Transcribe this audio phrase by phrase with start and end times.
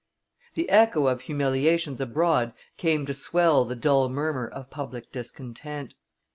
[0.55, 5.93] The echo of humiliations abroad came to swell the dull murmur of public discontent.